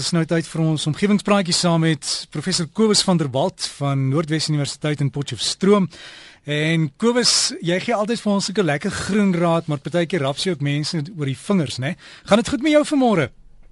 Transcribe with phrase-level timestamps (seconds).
[0.00, 4.46] Dis nou tyd vir ons omgewingspraatjie saam met professor Kobus van der Walt van Noordwes
[4.48, 5.90] Universiteit in Potchefstroom.
[6.48, 10.52] En Kobus, jy gee altyd vir ons 'n lekker groen raad, maar partykeer rap jy
[10.52, 11.96] ook mense oor die vingers, né?
[12.24, 13.28] Gaan dit goed met jou vanmôre?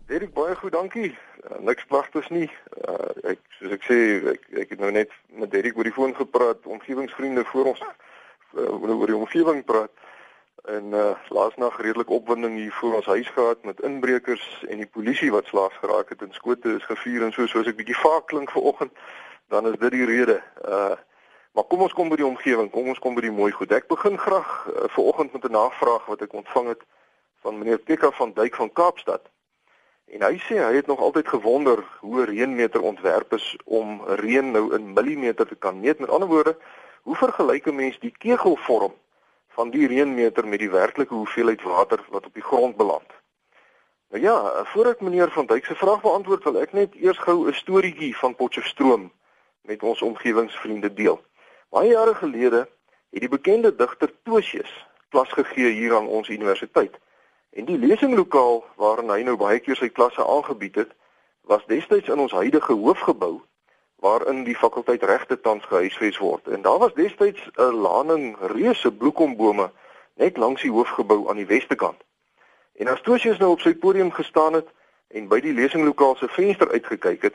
[0.06, 1.16] Dirk, baie goed, dankie.
[1.48, 2.50] Uh, niks pragtigs nie.
[2.88, 3.96] Uh, ek soos ek sê,
[4.28, 8.84] ek, ek het nou net met Dirk oor die foon gepraat, omgewingsvriende voor ons uh,
[8.84, 9.90] oor die omgewing praat
[10.64, 15.30] en uh, laasnag redelik opwinding hier voor ons huis gehad met inbrekers en die polisie
[15.30, 18.50] wat slaags geraak het en skote is gevuur en so soos ek bietjie vaak klink
[18.50, 18.92] vanoggend
[19.48, 20.42] dan is dit die rede.
[20.64, 20.96] Uh
[21.56, 23.72] maar kom ons kom by die omgewing, kom ons kom by die mooi goed.
[23.74, 26.82] Ek begin graag uh, vanoggend met 'n navraag wat ek ontvang het
[27.42, 29.26] van meneer Pekka van Duyk van Kaapstad.
[30.06, 34.74] En hy sê hy het nog altyd gewonder hoe reënmeter ontwerp is om reën nou
[34.74, 35.98] in millimeter te kan meet.
[35.98, 36.56] Met ander woorde,
[37.02, 38.94] hoe vergelyk 'n mens die kegelvorm
[39.58, 43.10] van die reënmeter met die werklike hoeveelheid water wat op die grond beland.
[44.14, 47.48] Nou ja, voor ek meneer van Duyk se vraag beantwoord, wil ek net eers gou
[47.48, 49.10] 'n storieetjie van Potchefstroom
[49.66, 51.18] met ons omgewingsvriende deel.
[51.74, 52.68] Baie jare gelede
[53.10, 54.70] het die bekende digter Tosius
[55.10, 56.94] klas gegee hier aan ons universiteit.
[57.50, 60.94] En die lesinglokaal waarin hy nou baie keer sy klasse aangebied het,
[61.42, 63.40] was destyds in ons huidige hoofgebou
[63.98, 66.48] waarin die fakulteit regte tans gehuisves word.
[66.48, 69.70] En daar was destyds 'n laning reuse bloekombome
[70.14, 72.00] net langs die hoofgebou aan die weste kant.
[72.74, 74.68] En as Tosius nou op sy podium gestaan het
[75.08, 77.34] en by die lesinglokaal se venster uitgekyk het,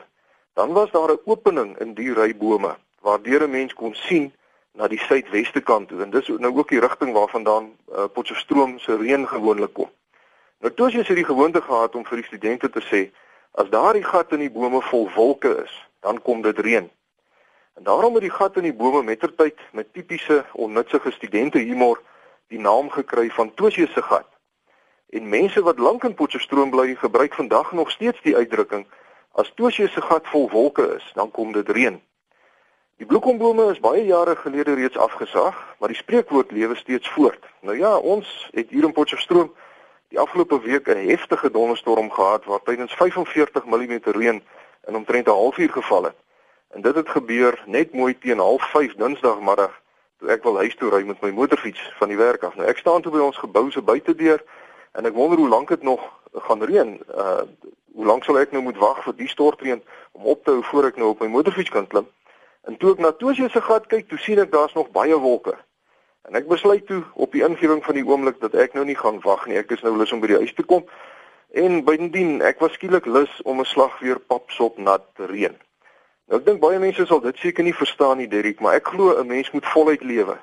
[0.54, 4.32] dan was daar 'n opening in die ry bome waardeur 'n mens kon sien
[4.72, 6.02] na die suidweste kant toe.
[6.02, 9.90] En dis nou ook die rigting waarvandaan uh, Potchefstroom se reën gewoonlik kom.
[10.58, 13.10] Nou Tosius het die gewoonte gehad om vir die studente te sê
[13.50, 15.74] as daardie gat in die bome vol wolke is,
[16.04, 16.90] dan kom dit reën.
[17.74, 22.00] En daarom het die gat in die bome mettertyd met tipiese onnutsige studente humor
[22.52, 24.28] die naam gekry van Tosius se gat.
[25.10, 28.86] En mense wat lank in Potchefstroom bly, gebruik vandag nog steeds die uitdrukking
[29.32, 31.96] as Tosius se gat vol wolke is, dan kom dit reën.
[33.00, 37.48] Die bloekombome is baie jare gelede reeds afgesaag, maar die spreekwoord lewe steeds voort.
[37.60, 39.50] Nou ja, ons het hier in Potchefstroom
[40.12, 44.42] die afgelope week 'n heftige donderstorm gehad waar tydens 45 mm reën
[44.86, 46.16] in omtrent 'n halfuur geval het.
[46.70, 49.80] En dit het gebeur net mooi teen 05:30 Dinsdagmiddag
[50.18, 52.54] toe ek wil huis toe ry met my motorfiets van die werk af.
[52.54, 54.44] Nou ek staan toe by ons gebou se buitedeur
[54.92, 56.00] en ek wonder hoe lank dit nog
[56.32, 57.00] gaan reën.
[57.14, 57.42] Uh
[57.94, 60.84] hoe lank sal ek nou moet wag vir die stortreën om op te hou voor
[60.84, 62.08] ek nou op my motorfiets kan klim?
[62.66, 65.54] En toe ek na Tosie se gat kyk, toe sien ek daar's nog baie wolke.
[66.24, 69.20] En ek besluit toe op die ingewing van die oomblik dat ek nou nie gaan
[69.22, 69.60] wag nie.
[69.60, 70.86] Ek is nou lus om by die huis te kom.
[71.54, 75.54] En bydien, ek was skielik lus om 'n slag weer papsop nat te reën.
[76.26, 79.14] Nou ek dink baie mense sal dit seker nie verstaan nie, Derrick, maar ek glo
[79.20, 80.36] 'n mens moet voluit lewe.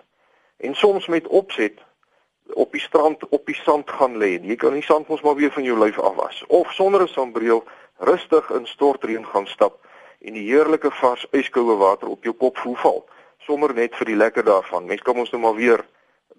[0.57, 1.81] En soms met opset
[2.53, 4.39] op die strand op die sand gaan lê.
[4.39, 7.63] Jy kan die sand mos maar weer van jou lyf afwas of sonder 'n sonbril
[7.97, 9.85] rustig in stortreën gaan stap
[10.19, 13.05] en die heerlike vars yskoue water op jou kop voel val.
[13.37, 14.85] Sommer net vir die lekker daarvan.
[14.85, 15.85] Mens kan ons nou maar weer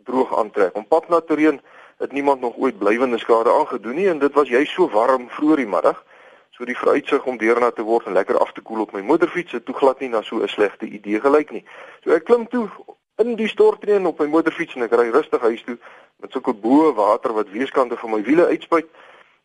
[0.04, 0.76] droog aantrek.
[0.76, 1.60] Om pad na te reën
[1.98, 5.62] het niemand nog ooit blywende skade aangedoen nie en dit was jy so warm vroeër
[5.62, 6.04] die middag.
[6.50, 9.52] So die vooruitsig om deurna te word en lekker af te koel op my motorfiets
[9.52, 11.64] het toe glad nie na so 'n slegte idee gelyk nie.
[12.04, 12.68] So ek klim toe
[13.16, 15.78] in die stortreën op my motorfiets en ek ry rustig huis toe
[16.16, 18.86] met sulke bo water wat weerskante van my wiele uitspuit.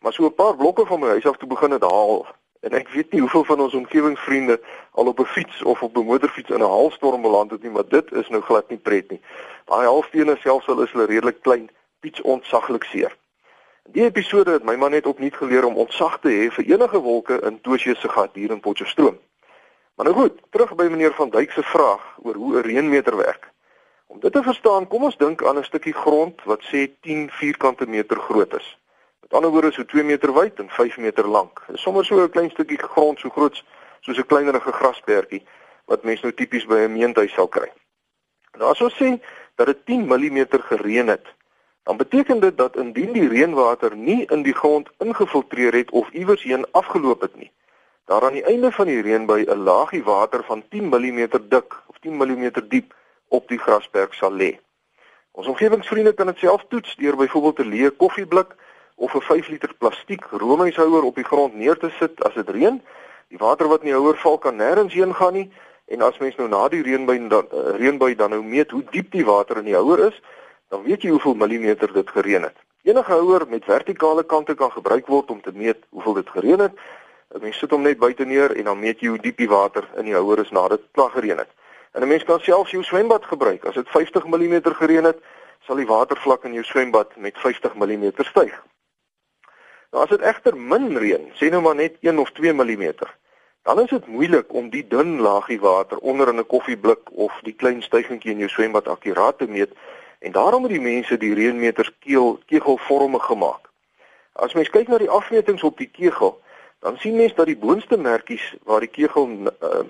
[0.00, 2.26] Maar so 'n paar blokke van my huis af toe begin dit haal.
[2.68, 4.60] En ek weet nie hoeveel van ons omgewingsvriende
[4.92, 7.88] al op 'n fiets of op 'n motorfiets in 'n haalstorm beland het nie, maar
[7.88, 9.20] dit is nou glad nie pret nie.
[9.64, 11.70] Daai haalstene selfs al is hulle redelik klein,
[12.00, 13.16] piets ontsaglik seer.
[13.82, 17.40] Die episode het my man net opnuut geleer om ontsag te hê vir enige wolke
[17.40, 19.18] in Tosie se gat hier in Potchefstroom.
[19.94, 23.52] Maar nou goed, terug by meneer van Duyk se vraag oor hoe 'n reënmeter werk.
[24.06, 27.86] Om dit te verstaan, kom ons dink aan 'n stukkie grond wat sê 10 vierkante
[27.86, 28.78] meter groot is.
[29.28, 31.64] Met ander woorde so 2 meter wyd en 5 meter lank.
[31.66, 33.64] Dis sommer so 'n klein stukkie grond so groot
[34.00, 35.42] soos 'n kleinerige grasperkie
[35.84, 37.68] wat mens nou tipies by 'n meentuis sal kry.
[38.58, 39.20] Nou as ons sê
[39.54, 41.26] dat dit 10 mm gereën het,
[41.82, 46.42] dan beteken dit dat indien die reënwater nie in die grond ingefiltreer het of iewers
[46.42, 47.52] heen afgeloop het nie,
[48.04, 51.98] daar aan die einde van die reënbuy 'n laagie water van 10 mm dik of
[52.00, 52.94] 10 mm diep
[53.28, 54.58] op die grasperk sal lê.
[55.32, 58.56] Ons omgewingsvriende kan dit self toets deur byvoorbeeld 'n leë koffieblik
[58.98, 62.82] of 'n 5 liter plastiek roomhuishouer op die grond neer te sit as dit reën.
[63.28, 65.50] Die water wat in die houer val kan nêrens heen gaan nie
[65.86, 69.12] en as mens nou na die reënbuy dan uh, reënbuy dan nou meet hoe diep
[69.12, 70.16] die water in die houer is,
[70.68, 72.56] dan weet jy hoeveel millimeter dit gereën het.
[72.82, 76.72] Enige houer met vertikale kante kan gebruik word om te meet hoeveel dit gereën het.
[77.40, 80.08] Mens sit hom net buite neer en dan meet jy hoe diep die water in
[80.08, 81.50] die houer is nadat dit klaar gereën het.
[81.92, 83.64] En 'n mens kan selfs jou swembad gebruik.
[83.64, 85.18] As dit 50 mm gereën het,
[85.66, 88.64] sal die watervlak in jou swembad met 50 mm styg.
[89.90, 92.90] Nou as dit egter min reën, sê nou maar net 1 of 2 mm,
[93.68, 97.52] dan is dit moeilik om die dun laagie water onder in 'n koffieblik of die
[97.52, 99.72] klein stygentjie in jou swembad akkuraat te meet
[100.18, 103.68] en daarom het die mense die reënmeters keel kegelvormig gemaak.
[104.32, 106.40] As mens kyk na die afmetings op die kegel,
[106.80, 109.84] dan sien mens dat die boonste merkies waar die kegel uh,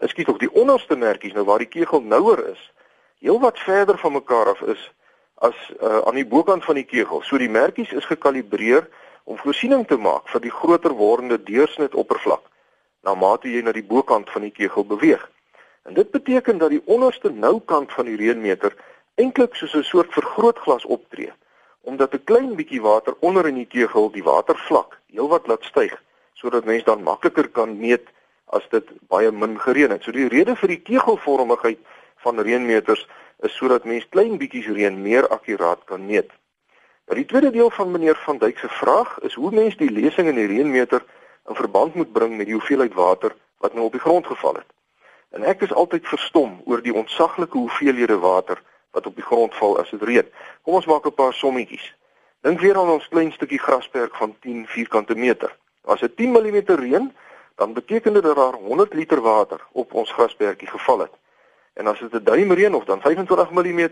[0.00, 2.72] ekskuus tog die onderste merkies nou waar die kegel nouer is,
[3.18, 4.92] heelwat verder van mekaar af is
[5.34, 7.22] as uh, aan die bokant van die kegel.
[7.22, 8.88] So die merkies is gekalibreer
[9.24, 12.44] om voorsiening te maak vir die groter wordende deursnit oppervlak
[13.04, 15.22] na mate jy na die bokant van die kegel beweeg.
[15.84, 18.72] En dit beteken dat die onderste noukant van die reënmeter
[19.20, 21.32] eintlik soos 'n soort vergrootglas optree,
[21.80, 26.02] omdat 'n klein bietjie water onder in die kegel die watervlak heelwat laat styg
[26.34, 28.08] sodat mens dan makliker kan meet
[28.46, 30.02] as dit baie min gereën het.
[30.02, 31.78] So die rede vir die kegelvormigheid
[32.16, 33.06] van reënmeters
[33.46, 36.30] is sodat mens klein bietjies reën meer akkuraat kan meet.
[37.04, 40.28] Nou die tweede deel van meneer van Duyk se vraag is hoe mens die lesing
[40.28, 41.04] in die reënmeter
[41.48, 44.70] in verband moet bring met die hoeveelheid water wat nou op die grond geval het.
[45.30, 48.62] En ek is altyd verstom oor die ontsaglike hoeveelhede water
[48.96, 50.30] wat op die grond val as dit reën.
[50.62, 51.94] Kom ons maak 'n paar sommetjies.
[52.40, 55.56] Dink weer aan ons klein stukkie grasperk van 10 vierkante meter.
[55.84, 57.12] As dit 10 mm reën,
[57.56, 61.12] dan beteken dit dat daar 100 liter water op ons grasperkie geval het.
[61.74, 63.88] En as dit 'n duim reën of dan 25 mm,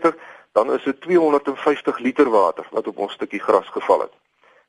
[0.51, 4.13] dan is dit 250 liter water wat op ons stukkie gras geval het.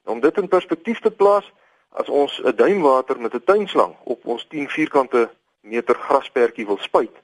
[0.04, 1.52] Nou, om dit in perspektief te plaas,
[1.88, 5.30] as ons 'n duim water met 'n tuinslang op ons 10 vierkante
[5.60, 7.16] meter grasperkie wil spuit,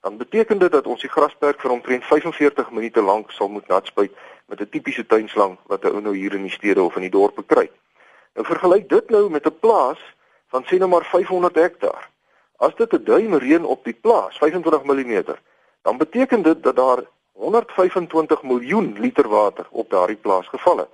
[0.00, 3.86] dan beteken dit dat ons die grasperk vir omtrent 45 minute lank sal moet nat
[3.86, 4.12] spuit
[4.46, 7.44] met 'n tipiese tuinslang wat ou nou hier in die stede of in die dorpe
[7.46, 7.70] kry.
[8.34, 10.00] Nou vergelyk dit nou met 'n plaas
[10.46, 12.10] van sien nou maar 500 hektaar.
[12.64, 15.24] As dit 'n duim reën op die plaas, 25 mm,
[15.82, 17.02] dan beteken dit dat daar
[17.32, 20.92] 125 miljoen liter water op daardie plaas geval het.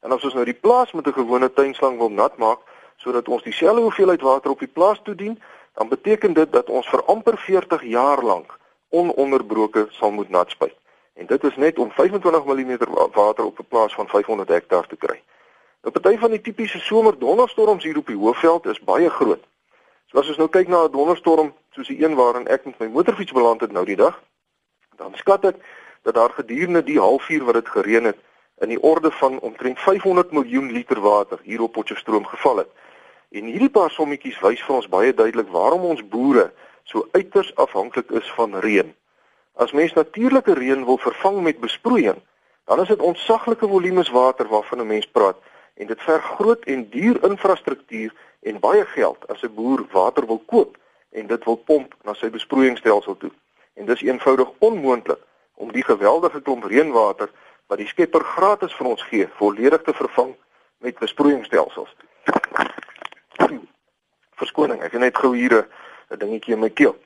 [0.00, 2.58] En as ons nou die plaas met 'n gewone tuinslang wil nat maak
[2.96, 5.42] sodat ons dieselfde hoeveelheid water op die plaas toedien,
[5.74, 8.58] dan beteken dit dat ons vir amper 40 jaar lank
[8.88, 10.76] ononderbroke sal moet nat spuit.
[11.14, 12.78] En dit is net om 25 mm
[13.12, 15.22] water op 'n plaas van 500 hektaar te kry.
[15.82, 19.44] 'n Party van die tipiese somerdonderstorms hier op die Hoëveld is baie groot.
[20.10, 22.86] So as ons nou kyk na 'n donderstorm soos die een waarin ek met my
[22.86, 24.22] motorfiets beland het nou die dag,
[24.96, 25.56] dan skat ek
[26.02, 28.18] dat daar gedurende die halfuur wat dit gereën het,
[28.60, 32.68] in die orde van omtrent 500 miljoen liter water hier op Potchefstroom geval het.
[33.30, 36.52] En hierdie paar sommetjies wys vir ons baie duidelik waarom ons boere
[36.84, 38.94] so uiters afhanklik is van reën.
[39.54, 42.22] As mens natuurlike reën wil vervang met besproeiing,
[42.64, 45.36] dan is dit ontsaglike volumes water waarvan 'n mens praat
[45.76, 50.42] en dit verg groot en duur infrastruktuur en baie geld as 'n boer water wil
[50.46, 50.76] koop
[51.10, 53.30] en dit wil pomp na sy besproeiingsstelsel toe.
[53.74, 55.20] En dis eenvoudig onmoontlik
[55.54, 57.30] om die geweldige klomp reënwater
[57.66, 60.34] wat die Skepper gratis vir ons gee, volledig te vervang
[60.78, 61.96] met besproeiingsstelsels.
[64.36, 65.68] Verskoning, ek het net gou hier
[66.10, 66.96] 'n dingetjie in my keel.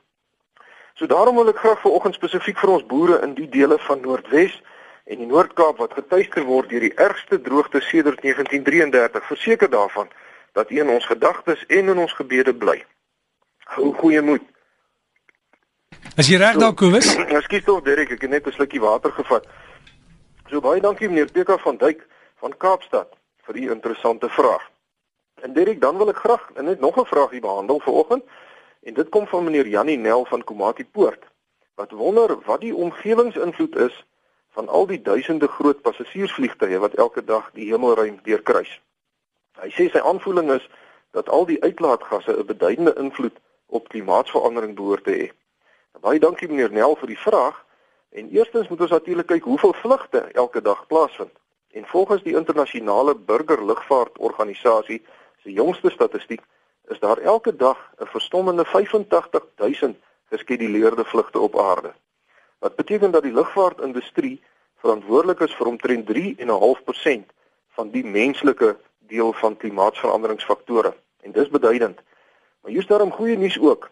[0.95, 4.63] So daarom wil ek graag vanoggend spesifiek vir ons boere in die dele van Noordwes
[5.05, 10.09] en die Noord-Kaap wat getuister word deur die ergste droogte sedert 1933, verseker daarvan
[10.53, 12.85] dat U in ons gedagtes en in ons gebede bly.
[13.75, 14.43] Hou goeie moed.
[16.17, 17.15] As jy reg daar Kobus?
[17.39, 19.47] Ekskuus tog Derek, ek het net 'n slukkie water gevat.
[20.51, 22.07] So baie dankie meneer Peka van Duyk
[22.43, 23.15] van Kaapstad
[23.47, 24.71] vir u interessante vraag.
[25.43, 28.25] En Derek, dan wil ek graag net nog 'n vraagie behandel vanoggend.
[28.83, 31.25] En dit kom van meneer Jannie Nel van Komati Poort
[31.75, 34.07] wat wonder wat die omgewingsinvloed is
[34.51, 38.81] van al die duisende groot passasiersvliegtye wat elke dag die hemelruim deurkruis.
[39.61, 40.69] Hy sê sy aanvoeling is
[41.11, 45.31] dat al die uitlaatgasse 'n beduidende invloed op klimaatsverandering behoort te hê.
[46.01, 47.65] Baie dankie meneer Nel vir die vraag.
[48.11, 51.33] En eerstens moet ons natuurlik kyk hoeveel vlugte elke dag plaasvind.
[51.71, 55.03] En volgens die internasionale burgerlugvaartorganisasie
[55.43, 56.41] se jongste statistiek
[56.89, 59.99] is daar elke dag 'n verstommende 85000
[60.31, 61.93] geskeduleerde vlugte op aarde.
[62.61, 64.41] Wat beteken dat die lugvaartindustrie
[64.81, 67.33] verantwoordelik is vir omtrent 3.5%
[67.77, 72.01] van die menslike deel van klimaatsveranderingsfaktore en dis beduidend.
[72.61, 73.91] Maar hier's daarom goeie nuus ook.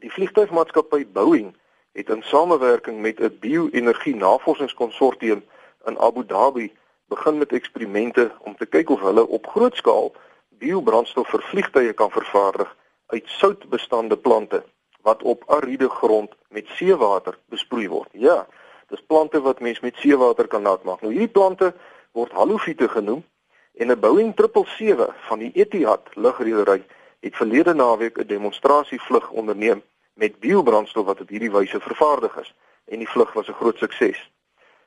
[0.00, 1.52] Die vliegtuigmaatskappy Boeing
[1.92, 5.44] het in samewerking met 'n bio-energie navorsingskonsortium
[5.84, 6.72] in Abu Dhabi
[7.08, 10.12] begin met eksperimente om te kyk of hulle op groot skaal
[10.48, 14.64] biobrandstof vir vliegtye kan vervaardig uit soutbestande plante
[15.02, 18.08] wat op ariede grond met seewater besproei word.
[18.12, 18.46] Ja,
[18.88, 21.00] dis plante wat mens met seewater kan nat maak.
[21.00, 21.74] Nou hierdie plante
[22.12, 23.24] word halofiete genoem
[23.74, 26.82] en 'n Boeing 777 van die Etihad lugredery
[27.20, 29.82] het verlede naweek 'n demonstrasievlug onderneem
[30.14, 32.54] met biobrandstof wat op hierdie wyse vervaardig is
[32.84, 34.30] en die vlug was 'n groot sukses.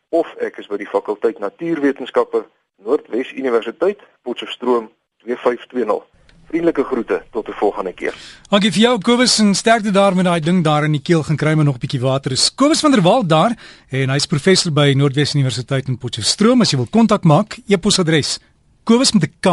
[0.10, 2.46] of ek is by die fakulteit Natuurwetenskappe
[2.84, 4.92] Noordwes Universiteit, Potchefstroom
[5.26, 6.04] 2520.
[6.50, 8.14] Vriendelike groete tot 'n volgende keer.
[8.50, 11.36] Dankie vir jou Kobus en sterkte daar met daai ding daar in die keel gaan
[11.36, 12.32] kry maar nog 'n bietjie water.
[12.32, 13.56] Is Kobus van der Walt daar
[13.90, 16.62] en hy's professor by Noordwes Universiteit in Potchefstroom.
[16.62, 18.40] As jy wil kontak maak, e-posadres
[18.84, 19.48] Kobus met 'n K,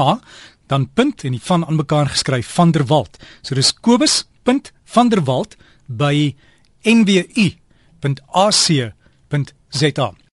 [0.66, 3.18] dan punt en die van aan mekaar geskryf van der Walt.
[3.42, 5.56] So dis kobus.vanderwalt
[5.87, 6.37] by
[6.82, 7.50] nwu.ac.za.